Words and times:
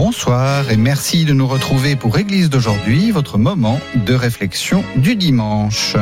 Bonsoir 0.00 0.70
et 0.70 0.76
merci 0.76 1.24
de 1.24 1.32
nous 1.32 1.48
retrouver 1.48 1.96
pour 1.96 2.18
Église 2.18 2.50
d'aujourd'hui, 2.50 3.10
votre 3.10 3.36
moment 3.36 3.80
de 4.06 4.14
réflexion 4.14 4.84
du 4.94 5.16
dimanche. 5.16 5.96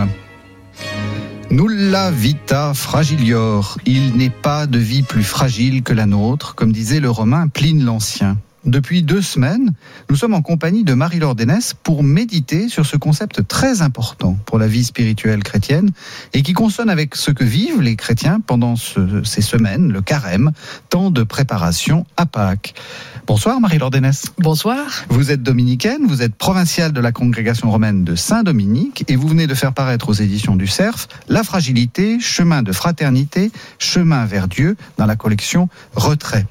Nulla 1.50 2.10
vita 2.10 2.74
fragilior. 2.74 3.78
Il 3.86 4.18
n'est 4.18 4.28
pas 4.28 4.66
de 4.66 4.78
vie 4.78 5.02
plus 5.02 5.24
fragile 5.24 5.82
que 5.82 5.94
la 5.94 6.04
nôtre, 6.04 6.54
comme 6.54 6.72
disait 6.72 7.00
le 7.00 7.08
romain 7.08 7.48
Pline 7.48 7.82
l'Ancien. 7.86 8.36
Depuis 8.66 9.04
deux 9.04 9.22
semaines, 9.22 9.72
nous 10.10 10.16
sommes 10.16 10.34
en 10.34 10.42
compagnie 10.42 10.82
de 10.82 10.92
Marie-Laure 10.92 11.36
Dénès 11.36 11.72
pour 11.84 12.02
méditer 12.02 12.68
sur 12.68 12.84
ce 12.84 12.96
concept 12.96 13.46
très 13.46 13.80
important 13.80 14.36
pour 14.44 14.58
la 14.58 14.66
vie 14.66 14.82
spirituelle 14.82 15.44
chrétienne 15.44 15.90
et 16.34 16.42
qui 16.42 16.52
consonne 16.52 16.90
avec 16.90 17.14
ce 17.14 17.30
que 17.30 17.44
vivent 17.44 17.80
les 17.80 17.94
chrétiens 17.94 18.40
pendant 18.44 18.74
ce- 18.74 19.22
ces 19.22 19.40
semaines, 19.40 19.92
le 19.92 20.02
carême, 20.02 20.50
temps 20.90 21.12
de 21.12 21.22
préparation 21.22 22.06
à 22.16 22.26
Pâques. 22.26 22.74
Bonsoir 23.28 23.60
Marie-Laure 23.60 23.90
Dénès. 23.90 24.26
Bonsoir. 24.38 24.84
Vous 25.10 25.30
êtes 25.30 25.44
dominicaine, 25.44 26.04
vous 26.08 26.22
êtes 26.22 26.34
provinciale 26.34 26.92
de 26.92 27.00
la 27.00 27.12
congrégation 27.12 27.70
romaine 27.70 28.02
de 28.02 28.16
Saint-Dominique 28.16 29.04
et 29.06 29.14
vous 29.14 29.28
venez 29.28 29.46
de 29.46 29.54
faire 29.54 29.74
paraître 29.74 30.08
aux 30.08 30.14
éditions 30.14 30.56
du 30.56 30.66
CERF 30.66 31.06
La 31.28 31.44
fragilité, 31.44 32.18
chemin 32.18 32.64
de 32.64 32.72
fraternité, 32.72 33.52
chemin 33.78 34.24
vers 34.26 34.48
Dieu 34.48 34.76
dans 34.98 35.06
la 35.06 35.14
collection 35.14 35.68
Retrait. 35.94 36.46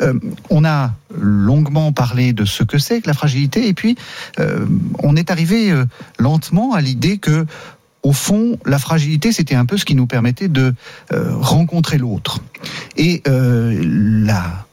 Euh, 0.00 0.14
on 0.48 0.64
a 0.64 0.92
longuement 1.14 1.92
parlé 1.92 2.32
de 2.32 2.44
ce 2.44 2.62
que 2.62 2.78
c'est 2.78 3.00
que 3.00 3.06
la 3.06 3.14
fragilité 3.14 3.68
et 3.68 3.74
puis 3.74 3.96
euh, 4.38 4.66
on 5.02 5.16
est 5.16 5.30
arrivé 5.30 5.70
euh, 5.70 5.84
lentement 6.18 6.74
à 6.74 6.80
l'idée 6.80 7.18
que 7.18 7.46
au 8.02 8.14
fond, 8.14 8.58
la 8.64 8.78
fragilité, 8.78 9.30
c'était 9.30 9.54
un 9.54 9.66
peu 9.66 9.76
ce 9.76 9.84
qui 9.84 9.94
nous 9.94 10.06
permettait 10.06 10.48
de 10.48 10.74
rencontrer 11.10 11.98
l'autre. 11.98 12.40
Et 12.96 13.22
la, 13.26 14.64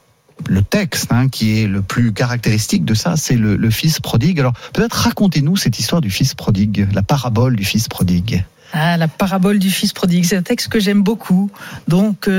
le 0.46 0.62
texte 0.62 1.12
hein, 1.12 1.28
qui 1.28 1.60
est 1.60 1.66
le 1.66 1.82
plus 1.82 2.14
caractéristique 2.14 2.86
de 2.86 2.94
ça, 2.94 3.18
c'est 3.18 3.36
le, 3.36 3.68
fils 3.68 4.00
prodigue. 4.00 4.40
Alors 4.40 4.54
peut-être 4.72 4.94
racontez-nous 4.94 5.58
cette 5.58 5.78
histoire 5.78 6.00
du 6.00 6.08
fils 6.08 6.32
prodigue, 6.32 6.88
la 6.94 7.02
parabole 7.02 7.54
du 7.54 7.66
fils 7.66 7.86
prodigue. 7.86 8.46
Ah, 8.72 8.96
la 8.96 9.08
parabole 9.08 9.58
du 9.58 9.68
fils 9.68 9.92
prodigue, 9.92 10.24
c'est 10.24 10.38
un 10.38 10.42
texte 10.42 10.68
que 10.68 10.80
j'aime 10.80 11.02
beaucoup. 11.02 11.50
Donc, 11.86 12.30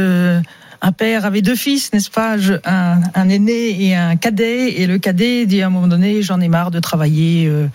un 0.82 0.92
père 0.92 1.26
avait 1.26 1.42
deux 1.42 1.56
fils, 1.56 1.92
n'est-ce 1.92 2.10
pas? 2.10 2.38
Un, 2.66 3.02
un 3.14 3.30
aîné 3.30 3.84
et 3.84 3.96
un 3.96 4.16
cadet. 4.16 4.80
Et 4.80 4.88
le 4.88 4.98
cadet 4.98 5.46
dit 5.46 5.62
à 5.62 5.68
un 5.68 5.70
moment 5.70 5.88
donné, 5.88 6.22
j'en 6.22 6.40
ai 6.40 6.48
marre 6.48 6.72
de 6.72 6.80
travailler 6.80 7.48
euh, 7.48 7.68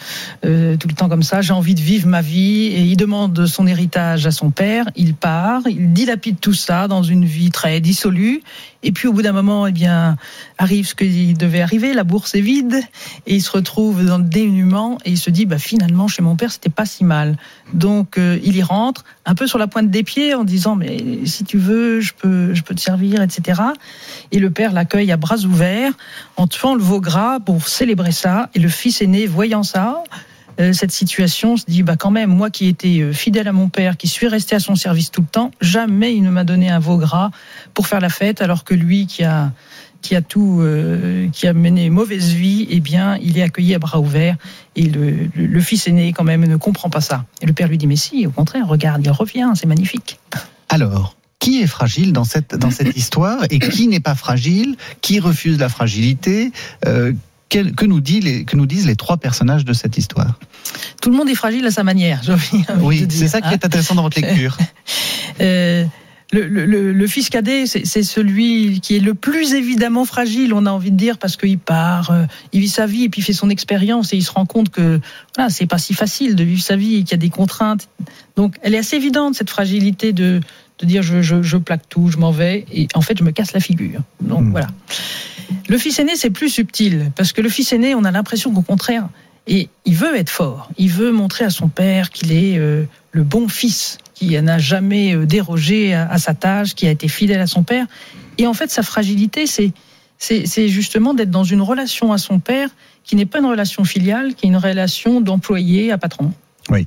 euh, 0.44 0.76
tout 0.76 0.88
le 0.88 0.94
temps 0.94 1.08
comme 1.08 1.22
ça, 1.22 1.42
j'ai 1.42 1.52
envie 1.52 1.74
de 1.74 1.80
vivre 1.80 2.08
ma 2.08 2.22
vie. 2.22 2.66
Et 2.66 2.80
il 2.80 2.96
demande 2.96 3.46
son 3.46 3.66
héritage 3.66 4.26
à 4.26 4.30
son 4.30 4.50
père. 4.50 4.86
Il 4.96 5.14
part, 5.14 5.62
il 5.66 5.92
dilapide 5.92 6.40
tout 6.40 6.54
ça 6.54 6.88
dans 6.88 7.02
une 7.02 7.24
vie 7.24 7.50
très 7.50 7.80
dissolue. 7.80 8.42
Et 8.84 8.92
puis 8.92 9.08
au 9.08 9.12
bout 9.12 9.22
d'un 9.22 9.32
moment, 9.32 9.66
eh 9.66 9.72
bien, 9.72 10.16
arrive 10.58 10.86
ce 10.86 10.94
qui 10.94 11.32
devait 11.32 11.62
arriver, 11.62 11.94
la 11.94 12.04
bourse 12.04 12.34
est 12.34 12.42
vide, 12.42 12.82
et 13.26 13.34
il 13.34 13.42
se 13.42 13.50
retrouve 13.50 14.04
dans 14.04 14.18
le 14.18 14.24
dénuement, 14.24 14.98
et 15.04 15.10
il 15.10 15.18
se 15.18 15.30
dit, 15.30 15.46
bah, 15.46 15.58
finalement, 15.58 16.06
chez 16.06 16.22
mon 16.22 16.36
père, 16.36 16.52
c'était 16.52 16.68
pas 16.68 16.84
si 16.84 17.02
mal. 17.02 17.36
Donc 17.72 18.18
euh, 18.18 18.38
il 18.44 18.56
y 18.56 18.62
rentre, 18.62 19.04
un 19.24 19.34
peu 19.34 19.46
sur 19.46 19.58
la 19.58 19.66
pointe 19.66 19.90
des 19.90 20.02
pieds, 20.02 20.34
en 20.34 20.44
disant, 20.44 20.76
mais 20.76 21.24
si 21.24 21.44
tu 21.44 21.56
veux, 21.56 22.00
je 22.00 22.12
peux, 22.12 22.52
je 22.52 22.62
peux 22.62 22.74
te 22.74 22.80
servir, 22.80 23.22
etc. 23.22 23.62
Et 24.30 24.38
le 24.38 24.50
père 24.50 24.72
l'accueille 24.72 25.10
à 25.10 25.16
bras 25.16 25.38
ouverts, 25.38 25.92
en 26.36 26.46
tuant 26.46 26.74
le 26.74 26.82
veau 26.82 27.00
gras 27.00 27.40
pour 27.40 27.66
célébrer 27.66 28.12
ça, 28.12 28.50
et 28.54 28.58
le 28.58 28.68
fils 28.68 29.00
aîné, 29.00 29.26
voyant 29.26 29.62
ça, 29.62 30.04
cette 30.72 30.92
situation 30.92 31.56
se 31.56 31.64
dit 31.66 31.82
bah 31.82 31.96
quand 31.96 32.10
même 32.10 32.30
moi 32.30 32.50
qui 32.50 32.68
étais 32.68 33.00
euh, 33.00 33.12
fidèle 33.12 33.48
à 33.48 33.52
mon 33.52 33.68
père 33.68 33.96
qui 33.96 34.08
suis 34.08 34.28
resté 34.28 34.54
à 34.54 34.60
son 34.60 34.76
service 34.76 35.10
tout 35.10 35.20
le 35.20 35.26
temps 35.26 35.50
jamais 35.60 36.14
il 36.14 36.22
ne 36.22 36.30
m'a 36.30 36.44
donné 36.44 36.70
un 36.70 36.78
veau 36.78 36.96
gras 36.96 37.30
pour 37.72 37.86
faire 37.86 38.00
la 38.00 38.08
fête 38.08 38.40
alors 38.40 38.64
que 38.64 38.74
lui 38.74 39.06
qui 39.06 39.24
a 39.24 39.52
qui 40.02 40.14
a 40.14 40.22
tout 40.22 40.60
euh, 40.60 41.28
qui 41.32 41.46
a 41.46 41.54
mené 41.54 41.90
mauvaise 41.90 42.32
vie 42.32 42.66
eh 42.70 42.80
bien 42.80 43.18
il 43.22 43.38
est 43.38 43.42
accueilli 43.42 43.74
à 43.74 43.78
bras 43.78 43.98
ouverts. 43.98 44.36
Et 44.76 44.82
le, 44.82 45.60
fils 45.60 45.86
aîné 45.86 46.12
quand 46.12 46.24
même 46.24 46.44
ne 46.44 46.56
comprend 46.56 46.90
pas 46.90 47.00
ça. 47.00 47.24
Et 47.40 47.46
le 47.46 47.52
père 47.52 47.68
lui 47.68 47.78
dit 47.78 47.86
mais 47.86 47.96
si 47.96 48.26
au 48.26 48.30
contraire 48.30 48.68
regarde 48.68 49.02
il 49.04 49.10
revient 49.10 49.50
c'est 49.54 49.66
magnifique. 49.66 50.18
Alors, 50.68 51.16
qui 51.38 51.62
est 51.62 51.66
fragile 51.66 52.12
dans 52.12 52.24
cette, 52.24 52.54
dans 52.54 52.70
cette 52.70 52.96
histoire 52.96 53.44
et 53.50 53.58
qui 53.58 53.88
n'est 53.88 54.00
pas 54.00 54.14
fragile 54.14 54.76
Qui 55.00 55.20
refuse 55.20 55.58
la 55.58 55.68
fragilité 55.68 56.52
Euh, 56.86 57.12
que, 57.62 57.84
nous 57.84 58.00
dit 58.00 58.20
les, 58.20 58.44
que 58.44 58.56
nous 58.56 58.66
disent 58.66 58.86
les 58.86 58.96
trois 58.96 59.16
personnages 59.16 59.64
de 59.64 59.72
cette 59.72 59.96
histoire 59.98 60.38
tout 61.00 61.10
le 61.10 61.16
monde 61.16 61.28
est 61.28 61.34
fragile 61.34 61.64
à 61.66 61.70
sa 61.70 61.84
manière 61.84 62.20
j'ai 62.24 62.32
envie 62.32 62.64
Oui, 62.80 63.06
c'est 63.08 63.28
ça 63.28 63.40
qui 63.40 63.48
hein. 63.48 63.52
est 63.52 63.64
intéressant 63.64 63.94
dans 63.94 64.02
votre 64.02 64.20
lecture. 64.20 64.56
Euh, 65.40 65.84
le, 66.32 66.46
le- 66.92 67.06
fils 67.06 67.28
cadet, 67.28 67.66
c'est 67.66 68.02
celui 68.02 68.80
qui 68.80 68.96
est 68.96 69.00
le 69.00 69.14
plus 69.14 69.52
évidemment 69.54 70.04
fragile, 70.04 70.52
on 70.54 70.64
a 70.66 70.70
envie 70.70 70.90
de 70.92 70.96
dire, 70.96 71.18
parce 71.18 71.36
qu'il 71.36 71.58
part, 71.58 72.10
euh, 72.10 72.24
il 72.52 72.60
vit 72.60 72.68
sa 72.68 72.86
vie 72.86 73.04
et 73.04 73.08
puis 73.08 73.20
il 73.20 73.24
fait 73.24 73.32
son 73.32 73.50
expérience 73.50 74.12
et 74.12 74.16
il 74.16 74.22
se 74.22 74.30
rend 74.30 74.46
compte 74.46 74.70
que 74.70 75.00
voilà, 75.36 75.50
c'est 75.50 75.66
pas 75.66 75.78
si 75.78 75.92
facile 75.94 76.34
de 76.36 76.44
vivre 76.44 76.62
sa 76.62 76.76
vie 76.76 76.96
et 76.96 76.98
qu'il 77.02 77.10
y 77.12 77.14
a 77.14 77.18
des 77.18 77.30
contraintes. 77.30 77.88
Donc, 78.36 78.56
elle 78.62 78.74
est 78.74 78.78
assez 78.78 78.96
évidente 78.96 79.34
cette 79.34 79.50
fragilité 79.50 80.12
de, 80.12 80.40
de 80.80 80.86
dire 80.86 81.02
je, 81.02 81.20
je, 81.22 81.42
je 81.42 81.56
plaque 81.56 81.88
tout, 81.88 82.08
je 82.10 82.16
m'en 82.18 82.30
vais 82.32 82.64
et 82.72 82.86
en 82.94 83.00
fait 83.00 83.16
je 83.18 83.24
me 83.24 83.30
casse 83.32 83.52
la 83.52 83.60
figure. 83.60 84.00
Donc 84.20 84.42
Mm. 84.42 84.50
voilà. 84.50 84.68
Le 85.68 85.78
fils 85.78 85.98
aîné, 85.98 86.16
c'est 86.16 86.30
plus 86.30 86.50
subtil 86.50 87.10
parce 87.16 87.32
que 87.32 87.40
le 87.40 87.48
fils 87.48 87.72
aîné, 87.72 87.94
on 87.94 88.04
a 88.04 88.10
l'impression 88.10 88.52
qu'au 88.52 88.62
contraire, 88.62 89.08
et 89.46 89.68
il 89.84 89.94
veut 89.94 90.16
être 90.16 90.30
fort. 90.30 90.70
Il 90.78 90.90
veut 90.90 91.12
montrer 91.12 91.44
à 91.44 91.50
son 91.50 91.68
père 91.68 92.10
qu'il 92.10 92.32
est 92.32 92.58
euh, 92.58 92.84
le 93.12 93.22
bon 93.22 93.48
fils, 93.48 93.98
qui 94.14 94.40
n'a 94.40 94.58
jamais 94.58 95.14
euh, 95.14 95.26
dérogé 95.26 95.94
à, 95.94 96.08
à 96.08 96.18
sa 96.18 96.34
tâche, 96.34 96.74
qui 96.74 96.86
a 96.86 96.90
été 96.90 97.08
fidèle 97.08 97.40
à 97.40 97.46
son 97.46 97.62
père. 97.62 97.86
Et 98.38 98.46
en 98.46 98.54
fait, 98.54 98.70
sa 98.70 98.82
fragilité, 98.82 99.46
c'est 99.46 99.72
c'est 100.16 100.68
justement 100.68 101.12
d'être 101.12 101.30
dans 101.30 101.44
une 101.44 101.60
relation 101.60 102.12
à 102.12 102.18
son 102.18 102.38
père 102.38 102.70
qui 103.02 103.14
n'est 103.14 103.26
pas 103.26 103.40
une 103.40 103.46
relation 103.46 103.84
filiale, 103.84 104.34
qui 104.34 104.46
est 104.46 104.48
une 104.48 104.56
relation 104.56 105.20
d'employé 105.20 105.92
à 105.92 105.98
patron. 105.98 106.32
Oui. 106.70 106.86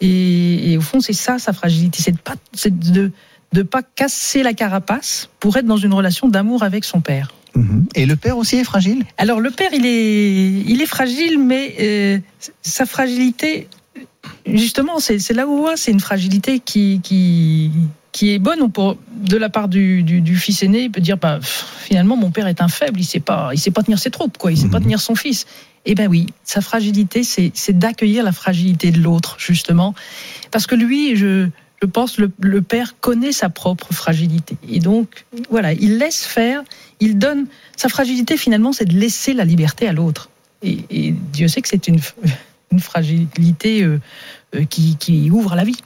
Et, 0.00 0.72
et 0.72 0.76
au 0.76 0.82
fond, 0.82 1.00
c'est 1.00 1.14
ça 1.14 1.38
sa 1.38 1.54
fragilité, 1.54 2.00
c'est 2.02 2.12
de 2.12 2.18
pas 2.18 2.34
de 3.52 3.62
pas 3.62 3.82
casser 3.82 4.42
la 4.42 4.52
carapace 4.52 5.30
pour 5.40 5.56
être 5.56 5.64
dans 5.64 5.76
une 5.76 5.94
relation 5.94 6.28
d'amour 6.28 6.62
avec 6.62 6.84
son 6.84 7.00
père. 7.00 7.32
Mhm. 7.54 7.86
Et 7.94 8.06
le 8.06 8.16
père 8.16 8.36
aussi 8.38 8.56
est 8.56 8.64
fragile? 8.64 9.04
Alors 9.18 9.40
le 9.40 9.50
père, 9.50 9.70
il 9.72 9.86
est, 9.86 10.50
il 10.66 10.80
est 10.82 10.86
fragile, 10.86 11.38
mais 11.38 11.74
euh, 11.80 12.18
sa 12.62 12.84
fragilité, 12.86 13.68
justement, 14.46 14.98
c'est 14.98 15.32
là 15.32 15.46
où 15.46 15.52
on 15.52 15.58
voit, 15.60 15.76
c'est 15.76 15.90
une 15.92 16.00
fragilité 16.00 16.58
qui, 16.58 17.00
qui, 17.02 17.70
qui 18.12 18.32
est 18.32 18.38
bonne. 18.38 18.60
On 18.62 18.70
peut- 18.70 18.96
de 19.14 19.36
la 19.36 19.48
part 19.48 19.68
du, 19.68 20.02
du, 20.02 20.20
du 20.20 20.36
fils 20.36 20.62
aîné, 20.62 20.82
il 20.84 20.90
peut 20.90 21.00
dire, 21.00 21.16
bah, 21.16 21.38
pff, 21.40 21.64
finalement, 21.84 22.16
mon 22.16 22.30
père 22.30 22.46
est 22.48 22.60
un 22.60 22.68
faible, 22.68 23.00
il 23.00 23.04
sait 23.04 23.20
pas, 23.20 23.50
il 23.52 23.58
sait 23.58 23.70
pas 23.70 23.82
tenir 23.82 23.98
ses 23.98 24.10
troupes, 24.10 24.36
quoi, 24.36 24.50
il 24.52 24.58
sait 24.58 24.68
pas 24.68 24.78
Mhm. 24.78 24.84
tenir 24.84 25.00
son 25.00 25.14
fils. 25.14 25.46
Eh 25.86 25.94
ben 25.94 26.08
oui, 26.08 26.26
sa 26.44 26.60
fragilité, 26.62 27.22
c'est 27.24 27.78
d'accueillir 27.78 28.24
la 28.24 28.32
fragilité 28.32 28.90
de 28.90 29.00
l'autre, 29.00 29.36
justement, 29.38 29.94
parce 30.50 30.66
que 30.66 30.74
lui, 30.74 31.14
je 31.14 31.48
je 31.84 31.90
pense 31.90 32.16
le, 32.16 32.30
le 32.40 32.62
père 32.62 32.94
connaît 32.98 33.32
sa 33.32 33.50
propre 33.50 33.92
fragilité 33.92 34.56
et 34.66 34.78
donc 34.78 35.26
voilà, 35.50 35.74
il 35.74 35.98
laisse 35.98 36.24
faire, 36.24 36.62
il 36.98 37.18
donne 37.18 37.44
sa 37.76 37.90
fragilité 37.90 38.38
finalement, 38.38 38.72
c'est 38.72 38.86
de 38.86 38.94
laisser 38.94 39.34
la 39.34 39.44
liberté 39.44 39.86
à 39.86 39.92
l'autre. 39.92 40.30
Et, 40.62 40.78
et 40.88 41.12
Dieu 41.12 41.46
sait 41.46 41.60
que 41.60 41.68
c'est 41.68 41.86
une, 41.88 42.00
une 42.72 42.80
fragilité 42.80 43.82
euh, 43.82 44.00
euh, 44.54 44.64
qui, 44.64 44.96
qui 44.96 45.30
ouvre 45.30 45.54
la 45.56 45.64
vie. 45.64 45.76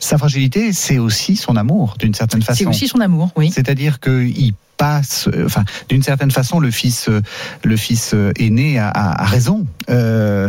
Sa 0.00 0.18
fragilité, 0.18 0.72
c'est 0.72 0.98
aussi 0.98 1.36
son 1.36 1.54
amour, 1.54 1.94
d'une 1.96 2.14
certaine 2.14 2.40
C'est 2.40 2.46
façon. 2.46 2.70
aussi 2.70 2.88
son 2.88 3.00
amour, 3.00 3.30
oui. 3.36 3.52
C'est-à-dire 3.52 4.00
qu'il 4.00 4.54
passe, 4.76 5.28
euh, 5.28 5.46
enfin, 5.46 5.62
d'une 5.88 6.02
certaine 6.02 6.32
façon, 6.32 6.58
le 6.58 6.72
fils, 6.72 7.08
le 7.62 7.76
fils 7.76 8.16
aîné 8.40 8.80
a, 8.80 9.24
raison. 9.24 9.66
Euh, 9.88 10.48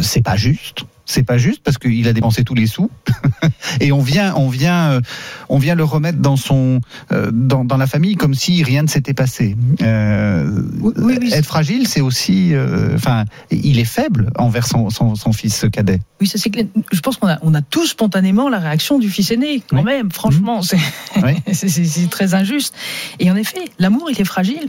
c'est 0.00 0.22
pas 0.22 0.36
juste. 0.36 0.86
C'est 1.04 1.24
pas 1.24 1.36
juste 1.36 1.62
parce 1.64 1.78
qu'il 1.78 2.06
a 2.06 2.12
dépensé 2.12 2.44
tous 2.44 2.54
les 2.54 2.66
sous 2.66 2.88
et 3.80 3.90
on 3.92 4.00
vient, 4.00 4.34
on 4.36 4.48
vient, 4.48 4.92
euh, 4.92 5.00
on 5.48 5.58
vient 5.58 5.74
le 5.74 5.82
remettre 5.84 6.18
dans 6.18 6.36
son, 6.36 6.80
euh, 7.10 7.30
dans, 7.32 7.64
dans 7.64 7.76
la 7.76 7.86
famille 7.88 8.14
comme 8.14 8.34
si 8.34 8.62
rien 8.62 8.82
ne 8.82 8.88
s'était 8.88 9.12
passé. 9.14 9.56
Euh, 9.82 10.62
Oui, 10.80 10.92
oui, 10.96 11.18
oui. 11.20 11.30
Être 11.32 11.44
fragile, 11.46 11.88
c'est 11.88 12.00
aussi, 12.00 12.54
euh, 12.54 12.94
enfin, 12.94 13.24
il 13.50 13.78
est 13.80 13.84
faible 13.84 14.30
envers 14.38 14.66
son, 14.66 14.90
son, 14.90 15.14
son 15.16 15.32
fils 15.32 15.66
cadet. 15.72 16.00
Oui, 16.20 16.26
ça 16.28 16.38
c'est. 16.38 16.50
Je 16.92 17.00
pense 17.00 17.16
qu'on 17.16 17.28
a, 17.28 17.38
on 17.42 17.54
a 17.54 17.62
tous 17.62 17.86
spontanément 17.88 18.48
la 18.48 18.58
réaction 18.60 18.98
du 18.98 19.10
fils 19.10 19.30
aîné, 19.32 19.60
quand 19.68 19.78
Oui. 19.78 19.84
même. 19.84 20.10
Franchement, 20.12 20.62
c'est- 20.62 20.78
c'est 21.52 21.68
c'est 21.68 22.10
très 22.10 22.34
injuste. 22.34 22.74
Et 23.18 23.30
en 23.30 23.36
effet, 23.36 23.64
l'amour, 23.78 24.08
il 24.10 24.20
est 24.20 24.24
fragile. 24.24 24.68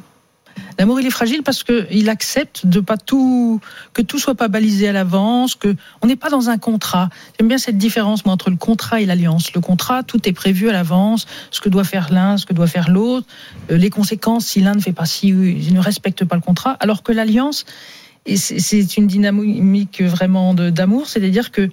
L'amour, 0.79 0.99
il 0.99 1.07
est 1.07 1.11
fragile 1.11 1.43
parce 1.43 1.63
qu'il 1.63 2.09
accepte 2.09 2.65
de 2.65 2.79
pas 2.79 2.97
tout, 2.97 3.59
que 3.93 4.01
tout 4.01 4.19
soit 4.19 4.35
pas 4.35 4.47
balisé 4.47 4.87
à 4.87 4.91
l'avance, 4.91 5.55
que 5.55 5.75
on 6.01 6.07
n'est 6.07 6.15
pas 6.15 6.29
dans 6.29 6.49
un 6.49 6.57
contrat. 6.57 7.09
J'aime 7.37 7.47
bien 7.47 7.57
cette 7.57 7.77
différence 7.77 8.25
moi, 8.25 8.33
entre 8.33 8.49
le 8.49 8.55
contrat 8.55 9.01
et 9.01 9.05
l'alliance. 9.05 9.53
Le 9.53 9.61
contrat, 9.61 10.03
tout 10.03 10.27
est 10.27 10.33
prévu 10.33 10.69
à 10.69 10.73
l'avance, 10.73 11.25
ce 11.51 11.61
que 11.61 11.69
doit 11.69 11.83
faire 11.83 12.11
l'un, 12.11 12.37
ce 12.37 12.45
que 12.45 12.53
doit 12.53 12.67
faire 12.67 12.89
l'autre, 12.89 13.27
euh, 13.71 13.77
les 13.77 13.89
conséquences 13.89 14.45
si 14.45 14.61
l'un 14.61 14.73
ne 14.73 14.81
fait 14.81 14.93
pas 14.93 15.05
si, 15.05 15.27
il 15.27 15.73
ne 15.73 15.79
respecte 15.79 16.25
pas 16.25 16.35
le 16.35 16.41
contrat, 16.41 16.77
alors 16.79 17.03
que 17.03 17.11
l'alliance, 17.11 17.65
c'est 18.35 18.97
une 18.97 19.07
dynamique 19.07 20.01
vraiment 20.01 20.53
d'amour, 20.53 21.07
c'est-à-dire 21.07 21.51
que 21.51 21.69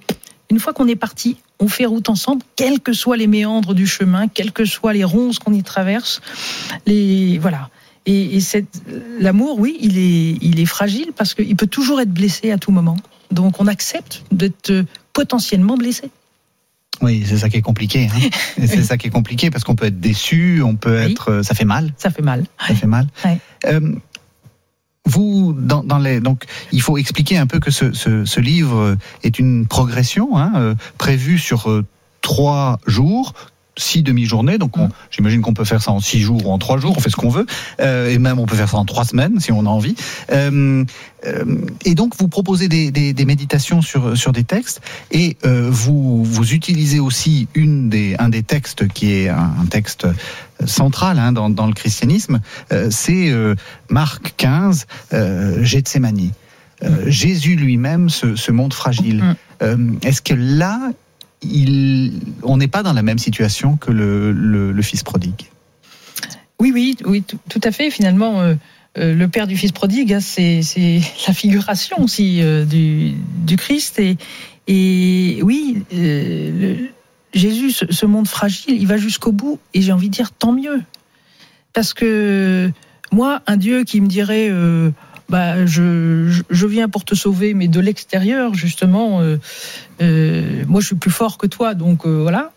une 0.51 0.59
fois 0.59 0.73
qu'on 0.73 0.89
est 0.89 0.97
parti, 0.97 1.37
on 1.61 1.69
fait 1.69 1.87
route 1.87 2.09
ensemble, 2.09 2.43
quels 2.57 2.81
que 2.81 2.93
soient 2.93 3.17
les 3.17 3.29
méandres 3.29 3.75
du 3.75 3.87
chemin, 3.87 4.27
quels 4.27 4.53
que 4.53 4.65
soient 4.65 4.93
les 4.93 5.05
ronces 5.05 5.39
qu'on 5.39 5.53
y 5.53 5.63
traverse. 5.63 6.21
Les 6.87 7.39
voilà. 7.39 7.71
Et, 8.11 8.39
l'amour, 9.21 9.59
oui, 9.59 9.77
il 9.81 9.99
est, 9.99 10.39
il 10.41 10.59
est 10.59 10.67
fragile 10.67 11.13
parce 11.17 11.35
qu'il 11.35 11.55
peut 11.57 11.67
toujours 11.67 12.01
être 12.01 12.13
blessé 12.13 12.51
à 12.51 12.59
tout 12.59 12.73
moment. 12.73 12.97
Donc 13.31 13.61
on 13.61 13.67
accepte 13.67 14.25
d'être 14.33 14.85
potentiellement 15.13 15.77
blessé. 15.77 16.11
Oui, 17.03 17.25
c'est 17.27 17.39
ça 17.39 17.49
qui 17.49 17.57
est 17.57 17.63
compliqué. 17.63 18.09
Hein. 18.13 18.29
c'est 18.67 18.83
ça 18.83 18.99
qui 18.99 19.07
est 19.07 19.11
compliqué 19.11 19.51
parce 19.51 19.65
qu'on 19.65 19.77
peut 19.77 19.87
être 19.87 20.01
déçu, 20.01 20.63
on 20.63 20.77
peut 20.77 20.97
être, 20.97 21.43
ça 21.43 21.55
fait 21.55 21.65
mal. 21.65 21.95
Ça 21.97 22.11
fait 22.11 22.23
mal. 22.23 22.45
Ça 22.67 22.75
fait 22.75 22.87
mal. 22.87 23.07
Euh, 23.67 23.95
vous, 25.07 25.55
dans, 25.55 25.99
les, 25.99 26.21
donc, 26.21 26.45
il 26.73 26.83
faut 26.83 26.99
expliquer 26.99 27.39
un 27.39 27.47
peu 27.47 27.59
que 27.59 27.71
ce, 27.71 28.41
livre 28.41 28.97
est 29.23 29.39
une 29.39 29.67
progression 29.67 30.37
hein, 30.37 30.53
euh, 30.57 30.75
prévue 30.99 31.39
sur 31.39 31.71
euh, 31.71 31.85
trois 32.21 32.79
jours 32.87 33.35
six 33.81 34.03
demi-journées. 34.03 34.59
Donc, 34.59 34.77
mm. 34.77 34.89
j'imagine 35.11 35.41
qu'on 35.41 35.55
peut 35.55 35.65
faire 35.65 35.83
ça 35.83 35.93
en 35.93 36.01
six 36.01 36.21
jours 36.21 36.47
ou 36.47 36.53
en 36.53 36.59
trois 36.59 36.79
jours. 36.79 36.95
On 36.97 37.01
fait 37.01 37.11
ce 37.11 37.17
qu'on 37.17 37.31
veut. 37.31 37.47
Euh, 37.81 38.11
et 38.11 38.19
même, 38.19 38.39
on 38.39 38.47
peut 38.47 38.57
faire 38.57 38.69
ça 38.69 38.77
en 38.77 38.85
trois 38.85 39.05
semaines 39.05 39.41
si 39.41 39.53
on 39.53 39.61
a 39.61 39.69
envie. 39.69 39.95
Euh, 40.33 40.85
euh, 41.27 41.45
et 41.85 41.95
donc, 41.95 42.15
vous 42.19 42.29
proposez 42.29 42.69
des, 42.69 42.91
des, 42.91 43.13
des, 43.13 43.25
méditations 43.25 43.83
sur, 43.83 44.17
sur 44.17 44.33
des 44.33 44.45
textes. 44.45 44.81
Et 45.11 45.37
euh, 45.45 45.69
vous, 45.71 46.25
vous 46.25 46.53
utilisez 46.53 47.01
aussi 47.01 47.49
une 47.55 47.89
des, 47.89 48.17
un 48.19 48.29
des 48.29 48.43
textes 48.43 48.89
qui 48.89 49.13
est 49.13 49.29
un, 49.29 49.53
un 49.61 49.67
texte 49.67 50.07
central 50.65 51.19
hein, 51.19 51.33
dans, 51.33 51.51
dans, 51.51 51.67
le 51.67 51.75
christianisme. 51.75 52.41
Euh, 52.73 52.89
c'est 52.91 53.33
Marc 53.89 54.35
15, 54.37 54.87
Gethsemane. 55.63 56.31
Mm. 56.83 56.89
Jésus 57.07 57.57
lui-même 57.57 58.09
se, 58.09 58.37
se, 58.37 58.53
montre 58.53 58.77
fragile. 58.77 59.37
Mm. 59.61 59.99
Est-ce 60.03 60.23
que 60.23 60.35
là, 60.35 60.93
on 61.43 62.57
n'est 62.57 62.69
pas 62.69 62.83
dans 62.83 62.93
la 62.93 63.03
même 63.03 63.19
situation 63.19 63.77
que 63.77 63.91
le, 63.91 64.83
fils 64.83 65.03
prodigue. 65.03 65.51
Oui, 66.59 66.73
oui, 66.75 66.97
oui, 67.05 67.23
tout, 67.23 67.61
à 67.65 67.73
fait. 67.73 67.91
Finalement, 67.91 68.41
euh, 68.41 68.55
euh, 68.99 69.15
le 69.15 69.29
père 69.29 69.47
du 69.47 69.57
fils 69.57 69.73
prodigue, 69.73 70.13
hein, 70.13 70.21
c'est 70.21 70.61
la 71.27 71.33
figuration 71.33 72.03
aussi 72.03 72.43
euh, 72.43 72.65
du, 72.65 73.57
Christ. 73.57 74.01
Et, 74.69 75.41
oui, 75.43 75.83
Jésus 77.33 77.71
se, 77.73 78.07
montre 78.07 78.31
fragile, 78.31 78.77
il 78.79 78.87
va 78.87 78.99
jusqu'au 78.99 79.33
bout. 79.33 79.59
Et 79.73 79.81
j'ai 79.81 79.93
envie 79.93 80.09
de 80.09 80.15
dire 80.15 80.33
tant 80.33 80.53
mieux. 80.53 80.83
Parce 81.73 81.95
que 81.95 82.71
moi, 83.13 83.43
un 83.47 83.57
Dieu 83.57 83.85
qui 83.85 84.01
me 84.01 84.07
dirait 84.07 84.51
bah, 85.31 85.65
je, 85.65 86.43
je, 86.51 86.67
viens 86.67 86.89
pour 86.89 87.05
te 87.05 87.15
sauver, 87.15 87.55
mais 87.55 87.69
de 87.69 87.79
l'extérieur, 87.79 88.53
justement, 88.55 89.21
euh, 89.21 89.37
euh, 90.03 90.65
moi 90.67 90.81
je 90.81 90.87
suis 90.87 90.97
plus 90.97 91.13
fort 91.13 91.39
que 91.39 91.47
toi, 91.47 91.75
donc 91.75 92.05
euh, 92.05 92.23
voilà. 92.23 92.51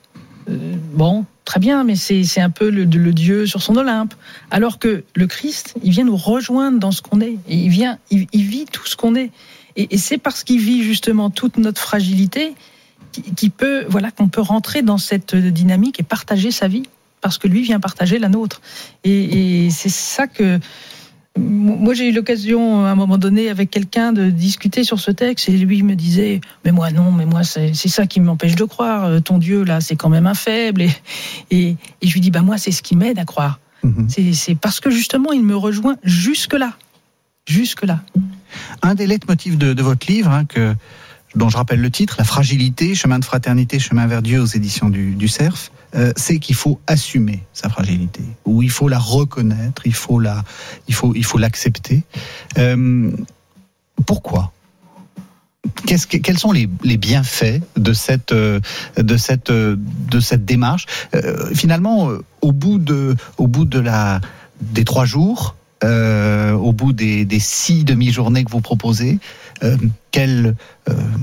bon, 0.48 1.24
très 1.46 1.60
bien, 1.60 1.84
mais 1.84 1.96
c'est 1.96 2.42
un 2.42 2.50
peu 2.50 2.72
le, 2.72 2.86
Dieu 2.86 3.46
sur 3.46 3.62
son 3.62 3.76
Olympe. 3.76 4.16
Alors 4.50 4.80
que 4.80 5.04
le 5.16 5.28
Christ, 5.28 5.76
il 5.84 5.92
vient 5.92 6.04
nous 6.04 6.18
rejoindre 6.18 6.80
dans 6.80 6.92
ce 6.92 7.04
qu'on 7.04 7.22
est. 7.22 7.38
Et 7.48 7.56
il, 7.58 7.70
vient, 7.70 8.00
il, 8.10 8.26
vit 8.32 8.66
tout 8.66 8.88
ce 8.88 8.96
qu'on 8.96 9.14
est. 9.14 9.30
Et, 9.76 9.96
c'est 10.00 10.18
parce 10.18 10.44
qu'il 10.44 10.60
vit 10.60 10.82
justement 10.82 11.30
toute 11.30 11.58
notre 11.58 11.80
fragilité 11.80 12.56
qui, 13.36 13.52
peut, 13.52 13.86
voilà, 13.88 14.10
qu'on 14.10 14.30
peut 14.30 14.42
rentrer 14.42 14.82
dans 14.82 14.98
cette 14.98 15.36
dynamique 15.36 16.00
et 16.00 16.04
partager 16.04 16.50
sa 16.50 16.68
vie. 16.68 16.84
Parce 17.22 17.38
que 17.38 17.48
lui 17.48 17.62
vient 17.62 17.80
partager 17.80 18.18
la 18.18 18.30
nôtre. 18.30 18.62
Et 19.04 19.70
c'est 19.70 19.90
ça 19.90 20.26
que 20.26 20.60
moi, 21.36 21.96
j'ai 21.96 22.10
eu 22.10 22.12
l'occasion 22.12 22.86
à 22.86 22.90
un 22.90 22.96
moment 22.96 23.18
donné 23.18 23.50
avec 23.50 23.72
quelqu'un 23.72 24.14
de 24.14 24.30
discuter 24.30 24.84
sur 24.84 25.00
ce 25.00 25.10
texte 25.10 25.50
et 25.50 25.58
lui 25.58 25.82
me 25.82 25.96
disait 25.96 26.42
Mais 26.64 26.72
moi, 26.72 26.92
non, 26.92 27.12
mais 27.12 27.26
moi, 27.26 27.44
c'est 27.44 27.74
ça 27.74 28.06
qui 28.06 28.20
m'empêche 28.20 28.56
de 28.56 28.64
croire. 28.66 29.06
Euh, 29.06 29.20
ton 29.20 29.40
Dieu, 29.40 29.64
là, 29.64 29.82
c'est 29.82 29.96
quand 29.96 30.10
même 30.10 30.28
un 30.28 30.36
faible. 30.36 30.84
Et, 30.84 30.92
et, 31.50 31.78
je 32.08 32.14
lui 32.14 32.22
dis 32.22 32.30
Bah, 32.30 32.42
moi, 32.42 32.58
c'est 32.58 32.72
ce 32.72 32.84
qui 32.84 32.96
m'aide 32.96 33.18
à 33.18 33.26
croire. 33.26 33.60
Mhm. 33.84 34.08
C'est 34.34 34.56
parce 34.56 34.80
que 34.80 34.92
justement, 34.92 35.32
il 35.32 35.44
me 35.44 35.56
rejoint 35.56 35.96
jusque-là. 36.04 36.74
Jusque-là. 37.48 38.02
Un 38.84 38.94
des 38.94 39.08
leitmotifs 39.08 39.58
de, 39.58 39.74
de 39.74 39.84
votre 39.84 40.06
livre, 40.08 40.30
hein, 40.30 40.46
que, 40.46 40.76
dont 41.36 41.50
je 41.50 41.58
rappelle 41.58 41.82
le 41.82 41.90
titre, 41.90 42.16
La 42.20 42.24
fragilité, 42.24 42.96
chemin 42.96 43.20
de 43.20 43.26
fraternité, 43.26 43.80
chemin 43.80 44.06
vers 44.06 44.22
Dieu 44.22 44.40
aux 44.40 44.46
éditions 44.46 44.90
du, 44.90 45.16
du 45.16 45.28
CERF, 45.28 45.72
euh, 45.96 46.12
c'est 46.16 46.40
qu'il 46.40 46.56
faut 46.56 46.80
assumer 46.88 47.44
sa 47.54 47.70
fragilité, 47.70 48.24
ou 48.46 48.64
il 48.64 48.72
faut 48.72 48.88
la 48.88 48.98
reconnaître, 48.98 49.84
il 49.86 49.94
faut 49.94 50.20
la, 50.20 50.44
il 50.88 50.96
faut, 50.96 51.14
il 51.16 51.24
faut 51.24 51.38
l'accepter. 51.38 52.04
Euh, 52.58 53.12
pourquoi? 54.08 54.52
Qu'est-ce 55.86 56.08
que, 56.08 56.18
quels 56.18 56.40
sont 56.40 56.52
les, 56.52 56.68
les, 56.84 56.98
bienfaits 56.98 57.62
de 57.78 57.94
cette, 57.94 58.32
euh, 58.32 58.60
de 58.98 59.18
cette, 59.18 59.52
de 59.52 60.20
cette 60.20 60.46
démarche? 60.46 60.88
Finalement, 61.54 62.10
au 62.42 62.52
bout 62.52 62.80
de, 62.80 63.16
au 63.38 63.48
bout 63.48 63.66
de 63.66 63.80
la, 63.80 64.20
des 64.62 64.84
trois 64.84 65.06
jours, 65.06 65.56
au 65.84 66.74
bout 66.74 66.94
des, 66.94 67.26
des 67.26 67.40
six 67.40 67.84
demi-journées 67.84 68.44
que 68.44 68.52
vous 68.52 68.62
proposez, 68.62 69.20
quel 70.12 70.56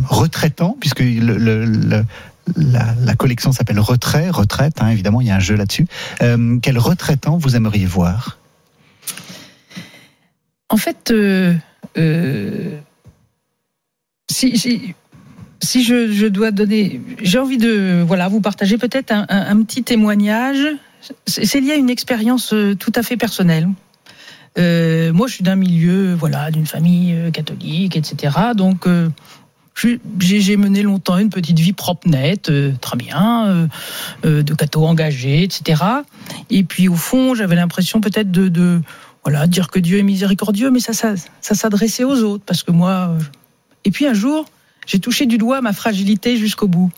retraitant, 0.09 0.77
puisque 0.81 1.01
le, 1.01 2.05
la, 2.56 3.14
collection 3.14 3.52
s'appelle 3.52 3.81
Retrait, 3.81 4.31
retraite, 4.31 4.81
hein, 4.81 4.88
évidemment, 4.88 5.20
il 5.20 5.29
y 5.29 5.31
a 5.31 5.37
un 5.37 5.41
jeu 5.41 5.56
là-dessus. 5.56 5.87
Euh, 6.23 6.58
quel 6.61 6.79
retraitant 6.79 7.37
vous 7.37 7.56
aimeriez 7.56 7.87
voir? 7.87 8.38
En 10.69 10.76
fait, 10.76 11.11
euh, 11.11 11.55
euh, 11.99 12.79
si, 14.31 14.55
je, 14.55 16.26
dois 16.29 16.50
donner, 16.50 17.00
j'ai 17.23 17.38
envie 17.38 17.58
de 17.58 18.02
voilà, 18.06 18.29
vous 18.29 18.41
partager 18.41 18.79
peut-être 18.79 19.12
un, 19.12 19.62
petit 19.62 19.82
témoignage. 19.82 20.67
C'est 21.26 21.61
lié 21.61 21.73
à 21.73 21.76
une 21.76 21.91
expérience 21.91 22.55
tout 22.79 22.93
à 22.94 23.02
fait 23.02 23.17
personnelle. 23.17 23.69
moi, 24.56 25.26
je 25.26 25.32
suis 25.32 25.44
d'un 25.44 25.56
milieu, 25.56 26.14
voilà, 26.14 26.50
d'une 26.50 26.67
famille 26.67 27.17
catholique, 27.32 27.97
etc. 27.97 28.37
Donc, 28.55 28.87
j'ai 30.19 30.56
mené 30.56 30.82
longtemps 30.82 31.19
une 31.19 31.31
petite 31.31 31.59
vie 31.59 31.73
propre, 31.73 32.09
nette, 32.09 32.50
euh, 32.50 32.73
très 32.81 32.97
bien, 32.97 33.47
euh, 33.47 33.66
euh, 34.25 34.43
de 34.43 34.55
cateau 34.55 34.87
engagé, 34.87 35.43
etc. 35.43 35.83
Et 36.50 36.64
puis 36.64 36.88
au 36.88 36.97
fond, 36.97 37.35
j'avais 37.35 37.57
l'impression 37.57 38.00
peut-être 38.00 38.31
de, 38.31 38.49
de, 38.49 38.81
voilà, 39.25 39.47
dire 39.47 39.69
que 39.69 39.78
Dieu 39.78 39.99
est 39.99 40.02
miséricordieux, 40.02 40.71
mais 40.71 40.81
ça, 40.81 40.93
ça, 40.93 41.14
ça 41.40 41.55
s'adressait 41.55 42.05
aux 42.05 42.23
autres, 42.23 42.45
parce 42.45 42.62
que 42.62 42.71
moi. 42.71 43.16
Et 43.85 43.90
puis 43.90 44.07
un 44.07 44.14
jour, 44.14 44.47
j'ai 44.87 44.99
touché 44.99 45.26
du 45.26 45.38
doigt 45.38 45.61
ma 45.61 45.73
fragilité 45.73 46.37
jusqu'au 46.37 46.69
bout. 46.69 46.90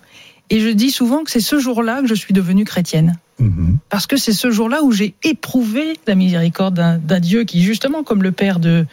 Et 0.52 0.60
je 0.60 0.68
dis 0.68 0.90
souvent 0.90 1.24
que 1.24 1.30
c'est 1.30 1.40
ce 1.40 1.58
jour-là 1.58 2.02
que 2.02 2.06
je 2.06 2.12
suis 2.12 2.34
devenue 2.34 2.66
chrétienne. 2.66 3.16
Mhm. 3.38 3.78
Parce 3.88 4.06
que 4.06 4.18
c'est 4.18 4.34
ce 4.34 4.50
jour-là 4.50 4.82
où 4.82 4.92
j'ai 4.92 5.14
éprouvé 5.24 5.98
la 6.06 6.14
miséricorde 6.14 6.74
d'un 6.74 7.20
Dieu 7.20 7.44
qui, 7.44 7.62
justement, 7.62 8.02
comme 8.02 8.22
le 8.22 8.32
père 8.32 8.60
de, 8.60 8.84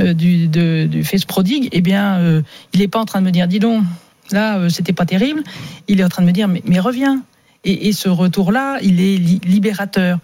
euh, 0.00 0.12
du, 0.12 0.48
du 0.48 1.04
fils 1.04 1.24
prodigue, 1.24 1.68
eh 1.70 1.82
bien, 1.82 2.18
euh, 2.18 2.42
il 2.72 2.80
n'est 2.80 2.88
pas 2.88 2.98
en 2.98 3.04
train 3.04 3.20
de 3.20 3.26
me 3.26 3.30
dire, 3.30 3.46
dis 3.46 3.60
donc, 3.60 3.84
là, 4.32 4.58
euh, 4.58 4.68
c'était 4.68 4.92
pas 4.92 5.06
terrible. 5.06 5.44
Il 5.86 6.00
est 6.00 6.04
en 6.04 6.08
train 6.08 6.22
de 6.22 6.26
me 6.26 6.32
dire, 6.32 6.48
mais, 6.48 6.64
mais 6.66 6.80
reviens. 6.80 7.22
Et, 7.64 7.92
ce 7.92 8.08
retour-là, 8.08 8.78
il 8.82 9.00
est 9.00 9.16
libérateur. 9.46 10.18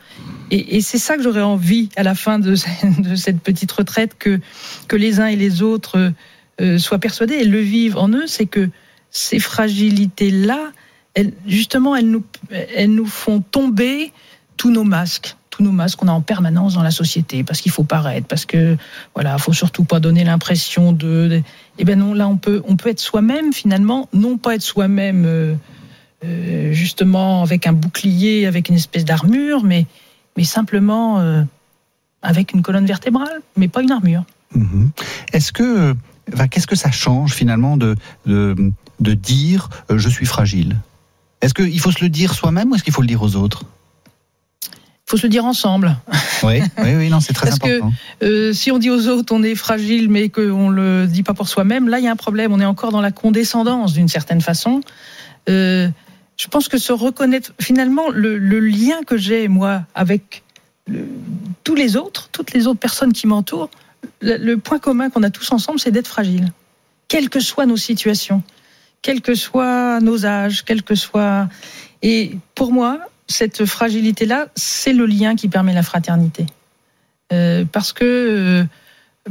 Et, 0.50 0.80
c'est 0.80 0.98
ça 0.98 1.16
que 1.16 1.22
j'aurais 1.22 1.40
envie, 1.40 1.88
à 1.94 2.02
la 2.02 2.16
fin 2.16 2.40
de, 2.40 2.56
de, 2.98 3.14
cette 3.14 3.38
petite 3.38 3.70
retraite, 3.70 4.16
que, 4.18 4.40
que 4.88 4.96
les 4.96 5.20
uns 5.20 5.28
et 5.28 5.36
les 5.36 5.62
autres 5.62 6.12
soient 6.76 6.98
persuadés 6.98 7.36
et 7.36 7.44
le 7.44 7.60
vivent 7.60 7.96
en 7.96 8.10
eux, 8.10 8.26
c'est 8.26 8.44
que 8.44 8.68
ces 9.10 9.38
fragilités-là, 9.38 10.72
justement, 11.46 11.96
elles 11.96 12.10
nous, 12.10 13.06
font 13.06 13.40
tomber 13.40 14.12
tous 14.56 14.70
nos 14.70 14.84
masques 14.84 15.36
tous 15.50 15.64
nos 15.64 15.72
masques 15.72 15.98
qu'on 15.98 16.06
a 16.06 16.12
en 16.12 16.20
permanence 16.20 16.74
dans 16.74 16.82
la 16.82 16.92
société 16.92 17.42
parce 17.42 17.60
qu'il 17.60 17.72
faut 17.72 17.82
paraître 17.82 18.26
parce 18.28 18.46
que 18.46 18.76
voilà 19.14 19.36
faut 19.36 19.52
surtout 19.52 19.82
pas 19.82 19.98
donner 19.98 20.22
l'impression 20.22 20.92
de, 20.92 21.42
eh 21.78 21.84
ben 21.84 21.98
non 21.98 22.14
là 22.14 22.28
on 22.28 22.36
peut 22.36 22.62
être 22.86 23.00
soi-même 23.00 23.52
finalement 23.52 24.08
non 24.12 24.38
pas 24.38 24.54
être 24.54 24.62
soi-même 24.62 25.24
euh, 25.26 25.54
euh, 26.24 26.72
justement 26.72 27.42
avec 27.42 27.66
un 27.66 27.72
bouclier 27.72 28.46
avec 28.46 28.68
une 28.68 28.76
espèce 28.76 29.04
d'armure 29.04 29.64
mais 29.64 29.86
simplement 30.44 31.18
euh, 31.18 31.42
avec 32.22 32.52
une 32.52 32.62
colonne 32.62 32.86
vertébrale 32.86 33.42
mais 33.56 33.66
pas 33.66 33.82
une 33.82 33.90
armure 33.90 34.24
mm-hmm. 34.56 34.88
est-ce 35.32 35.52
que 35.52 35.96
qu'est-ce 36.50 36.68
que 36.68 36.76
ça 36.76 36.92
change 36.92 37.34
finalement 37.34 37.76
de 37.76 37.96
dire 39.00 39.68
je 39.90 40.08
suis 40.08 40.26
fragile? 40.26 40.76
Est-ce 41.40 41.54
qu'il 41.54 41.80
faut 41.80 41.92
se 41.92 42.02
le 42.02 42.08
dire 42.10 42.34
soi-même 42.34 42.70
ou 42.70 42.74
est-ce 42.74 42.84
qu'il 42.84 42.92
faut 42.92 43.00
le 43.02 43.06
dire 43.08 43.22
aux 43.22 43.36
autres? 43.36 43.64
Il 44.64 45.10
faut 45.10 45.16
se 45.16 45.22
le 45.24 45.28
dire 45.30 45.44
ensemble. 45.44 45.96
Oui, 46.44 46.60
oui, 46.78 46.94
oui, 46.96 47.08
non, 47.08 47.20
c'est 47.20 47.32
très 47.32 47.48
Parce 47.48 47.56
important. 47.56 47.92
que 48.20 48.24
euh, 48.26 48.52
si 48.52 48.70
on 48.70 48.78
dit 48.78 48.90
aux 48.90 49.08
autres 49.08 49.34
on 49.34 49.42
est 49.42 49.54
fragile, 49.56 50.08
mais 50.08 50.28
qu'on 50.28 50.68
le 50.70 51.06
dit 51.06 51.22
pas 51.24 51.34
pour 51.34 51.48
soi-même, 51.48 51.88
là 51.88 51.98
il 51.98 52.04
y 52.04 52.08
a 52.08 52.12
un 52.12 52.16
problème. 52.16 52.52
On 52.52 52.60
est 52.60 52.64
encore 52.64 52.92
dans 52.92 53.00
la 53.00 53.10
condescendance 53.10 53.92
d'une 53.92 54.08
certaine 54.08 54.40
façon. 54.40 54.80
Euh, 55.48 55.88
je 56.36 56.46
pense 56.48 56.68
que 56.68 56.78
se 56.78 56.92
reconnaître, 56.92 57.52
finalement, 57.60 58.08
le, 58.10 58.38
le 58.38 58.60
lien 58.60 59.02
que 59.06 59.16
j'ai 59.18 59.48
moi 59.48 59.82
avec 59.94 60.42
le- 60.86 61.06
tous 61.64 61.74
les 61.74 61.96
autres, 61.96 62.28
toutes 62.32 62.52
les 62.52 62.66
autres 62.66 62.78
personnes 62.80 63.12
qui 63.12 63.26
m'entourent, 63.26 63.68
le, 64.22 64.36
le 64.36 64.56
point 64.58 64.78
commun 64.78 65.10
qu'on 65.10 65.22
a 65.22 65.30
tous 65.30 65.50
ensemble, 65.52 65.78
c'est 65.80 65.90
d'être 65.90 66.06
fragile, 66.08 66.52
quelles 67.08 67.28
que 67.28 67.40
soient 67.40 67.66
nos 67.66 67.76
situations, 67.76 68.42
quels 69.02 69.20
que 69.20 69.34
soient 69.34 70.00
nos 70.00 70.26
âges, 70.26 70.64
quels 70.64 70.82
que 70.82 70.94
soient. 70.94 71.48
Et 72.02 72.36
pour 72.54 72.72
moi, 72.72 72.98
cette 73.26 73.64
fragilité-là, 73.64 74.48
c'est 74.56 74.92
le 74.92 75.06
lien 75.06 75.36
qui 75.36 75.48
permet 75.48 75.74
la 75.74 75.82
fraternité. 75.82 76.46
Euh, 77.32 77.64
parce 77.70 77.92
que 77.92 78.04
euh, 78.04 78.64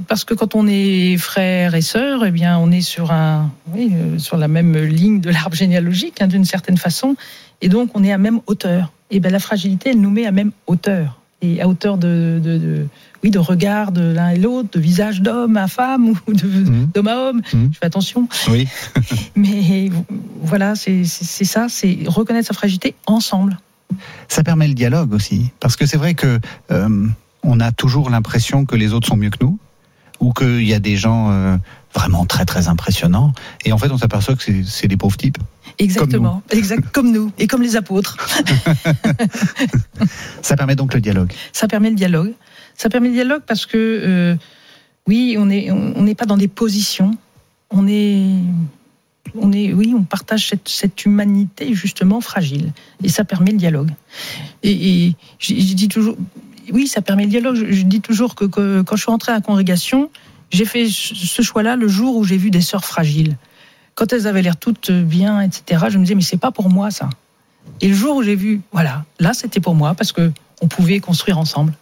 parce 0.07 0.23
que 0.23 0.33
quand 0.33 0.55
on 0.55 0.67
est 0.67 1.17
frère 1.17 1.75
et 1.75 1.81
sœur, 1.81 2.23
eh 2.25 2.31
bien, 2.31 2.57
on 2.57 2.71
est 2.71 2.81
sur 2.81 3.11
un, 3.11 3.51
oui, 3.73 3.91
euh, 3.93 4.19
sur 4.19 4.37
la 4.37 4.47
même 4.47 4.77
ligne 4.77 5.19
de 5.19 5.29
l'arbre 5.29 5.55
généalogique, 5.55 6.21
hein, 6.21 6.27
d'une 6.27 6.45
certaine 6.45 6.77
façon, 6.77 7.15
et 7.61 7.69
donc 7.69 7.91
on 7.95 8.03
est 8.03 8.11
à 8.11 8.17
même 8.17 8.39
hauteur. 8.47 8.93
Et 9.11 9.19
ben 9.19 9.31
la 9.31 9.39
fragilité, 9.39 9.89
elle 9.89 9.99
nous 9.99 10.11
met 10.11 10.27
à 10.27 10.31
même 10.31 10.51
hauteur, 10.67 11.18
et 11.41 11.61
à 11.61 11.67
hauteur 11.67 11.97
de, 11.97 12.39
de, 12.43 12.57
de- 12.57 12.87
oui, 13.23 13.31
de 13.31 13.39
regard 13.39 13.91
de 13.91 14.01
l'un 14.01 14.29
et 14.29 14.37
l'autre, 14.37 14.69
de 14.71 14.79
visage 14.79 15.21
d'homme 15.21 15.57
à 15.57 15.67
femme 15.67 16.09
ou 16.09 16.15
Mhm. 16.27 16.89
d'homme 16.93 17.07
à 17.07 17.15
homme. 17.17 17.41
Mhm. 17.53 17.69
Je 17.73 17.77
fais 17.79 17.85
attention, 17.85 18.27
Oui. 18.49 18.67
mais 19.35 19.89
voilà, 20.41 20.75
c'est 20.75 21.03
ça, 21.05 21.67
c'est 21.69 21.99
reconnaître 22.07 22.47
sa 22.47 22.53
fragilité 22.53 22.95
ensemble. 23.07 23.57
Ça 24.27 24.43
permet 24.43 24.67
le 24.67 24.73
dialogue 24.73 25.13
aussi. 25.13 25.51
Parce 25.59 25.75
que 25.75 25.85
c'est 25.85 25.97
vrai 25.97 26.13
que 26.13 26.39
euh, 26.71 27.07
on 27.43 27.59
a 27.59 27.71
toujours 27.71 28.09
l'impression 28.09 28.65
que 28.65 28.75
les 28.75 28.93
autres 28.93 29.07
sont 29.07 29.17
mieux 29.17 29.29
que 29.31 29.43
nous, 29.43 29.57
ou 30.19 30.31
qu'il 30.33 30.63
y 30.63 30.73
a 30.73 30.79
des 30.79 30.95
gens 30.97 31.31
euh, 31.31 31.57
vraiment 31.95 32.25
très 32.25 32.45
très 32.45 32.67
impressionnants. 32.67 33.33
Et 33.65 33.71
en 33.71 33.77
fait, 33.77 33.89
on 33.91 33.97
s'aperçoit 33.97 34.35
que 34.35 34.43
c'est 34.63 34.87
des 34.87 34.97
pauvres 34.97 35.17
types. 35.17 35.37
Exactement, 35.79 36.43
exact, 36.51 36.91
comme 36.91 37.11
nous 37.11 37.31
et 37.37 37.47
comme 37.47 37.61
les 37.61 37.77
apôtres. 37.77 38.17
Ça 40.41 40.57
permet 40.57 40.75
donc 40.75 40.93
le 40.93 40.99
dialogue. 40.99 41.31
ça 41.53 41.67
permet 41.67 41.89
le 41.89 41.95
dialogue. 41.95 42.33
Ça 42.75 42.89
permet 42.89 43.07
le 43.07 43.13
dialogue 43.13 43.43
parce 43.47 43.65
que, 43.65 43.77
euh, 43.77 44.35
oui, 45.07 45.37
on 45.39 45.45
n'est 45.45 45.71
on, 45.71 45.93
on 45.95 46.03
n'est 46.03 46.15
pas 46.15 46.25
dans 46.25 46.37
des 46.37 46.49
positions. 46.49 47.17
On 47.71 47.87
est, 47.87 48.25
on 49.35 49.53
est, 49.53 49.73
oui, 49.73 49.93
on 49.95 50.03
partage 50.03 50.49
cette, 50.49 50.67
cette 50.67 51.05
humanité 51.05 51.73
justement 51.73 52.19
fragile. 52.19 52.73
Et 53.03 53.09
ça 53.09 53.23
permet 53.23 53.51
le 53.51 53.57
dialogue. 53.57 53.91
Et, 54.63 55.05
et 55.05 55.15
je, 55.39 55.53
je 55.53 55.73
dis 55.75 55.87
toujours, 55.87 56.17
oui, 56.71 56.87
ça 56.87 57.01
permet 57.01 57.23
le 57.23 57.29
dialogue. 57.29 57.55
Je, 57.55 57.71
je 57.71 57.83
dis 57.83 58.01
toujours 58.01 58.35
que, 58.35 58.45
que 58.45 58.81
quand 58.81 58.95
je 58.95 59.03
suis 59.03 59.11
rentrée 59.11 59.31
à 59.31 59.35
la 59.35 59.41
congrégation, 59.41 60.09
j'ai 60.51 60.65
fait 60.65 60.87
ce 60.89 61.41
choix-là 61.41 61.75
le 61.75 61.87
jour 61.87 62.17
où 62.17 62.23
j'ai 62.23 62.37
vu 62.37 62.49
des 62.49 62.61
sœurs 62.61 62.85
fragiles. 62.85 63.37
Quand 63.99 64.13
elles 64.13 64.27
avaient 64.27 64.41
l'air 64.41 64.55
toutes 64.55 64.91
bien, 64.91 65.41
etc., 65.41 65.87
je 65.89 65.97
me 65.97 66.03
disais, 66.03 66.15
mais 66.15 66.21
c'est 66.21 66.37
pas 66.37 66.51
pour 66.51 66.69
moi 66.69 66.89
ça. 66.89 67.09
Et 67.81 67.89
le 67.89 67.93
jour 67.93 68.15
où 68.15 68.23
j'ai 68.23 68.37
vu, 68.37 68.61
voilà, 68.71 69.03
là 69.19 69.33
c'était 69.33 69.59
pour 69.59 69.75
moi 69.75 69.93
parce 69.93 70.13
que 70.13 70.31
on 70.61 70.69
pouvait 70.69 71.01
construire 71.01 71.37
ensemble. 71.37 71.73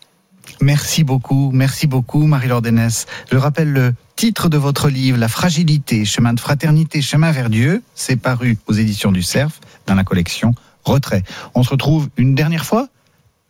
Merci 0.59 1.03
beaucoup, 1.03 1.51
merci 1.53 1.85
beaucoup 1.85 2.25
Marie-Laure 2.25 2.63
Dénès. 2.63 3.05
Je 3.31 3.37
rappelle 3.37 3.71
le 3.71 3.93
titre 4.15 4.49
de 4.49 4.57
votre 4.57 4.89
livre, 4.89 5.19
La 5.19 5.27
fragilité, 5.27 6.05
chemin 6.05 6.33
de 6.33 6.39
fraternité, 6.39 7.03
chemin 7.03 7.31
vers 7.31 7.51
Dieu. 7.51 7.83
C'est 7.93 8.15
paru 8.15 8.57
aux 8.65 8.73
éditions 8.73 9.11
du 9.11 9.21
Cerf 9.21 9.51
dans 9.85 9.93
la 9.93 10.03
collection 10.03 10.55
Retrait. 10.85 11.21
On 11.53 11.61
se 11.61 11.69
retrouve 11.69 12.09
une 12.17 12.33
dernière 12.33 12.65
fois 12.65 12.87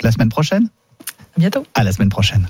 la 0.01 0.12
semaine 0.12 0.29
prochaine 0.29 0.67
À 1.38 1.39
bientôt. 1.39 1.65
À 1.74 1.86
la 1.86 1.93
semaine 1.93 2.09
prochaine. 2.09 2.50